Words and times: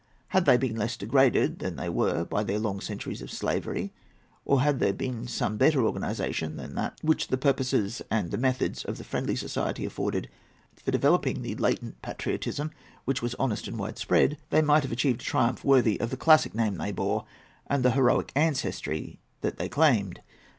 Had 0.29 0.45
they 0.45 0.57
been 0.57 0.75
less 0.75 0.97
degraded 0.97 1.59
than 1.59 1.75
they 1.75 1.87
were 1.87 2.25
by 2.25 2.43
their 2.43 2.57
long 2.57 2.81
centuries 2.81 3.21
of 3.21 3.29
slavery, 3.31 3.93
or 4.45 4.61
had 4.61 4.79
there 4.79 4.93
been 4.93 5.27
some 5.27 5.57
better 5.57 5.83
organization 5.85 6.55
than 6.55 6.73
that 6.73 6.97
which 7.03 7.27
the 7.27 7.37
purposes 7.37 8.01
and 8.09 8.31
the 8.31 8.37
methods 8.39 8.83
of 8.83 8.97
the 8.97 9.03
Friendly 9.03 9.35
Society 9.35 9.85
afforded 9.85 10.27
for 10.75 10.89
developing 10.89 11.43
the 11.43 11.53
latent 11.53 12.01
patriotism 12.01 12.71
which 13.05 13.21
was 13.21 13.35
honest 13.35 13.67
and 13.67 13.77
wide 13.77 13.99
spread, 13.99 14.39
they 14.49 14.63
might 14.63 14.81
have 14.81 14.91
achieved 14.91 15.21
a 15.21 15.23
triumph 15.23 15.63
worthy 15.63 15.99
of 15.99 16.09
the 16.09 16.17
classic 16.17 16.55
name 16.55 16.77
they 16.79 16.91
bore 16.91 17.25
and 17.67 17.85
the 17.85 17.91
heroic 17.91 18.31
ancestry 18.35 19.19
that 19.41 19.57
they 19.59 19.69
claimed. 19.69 20.21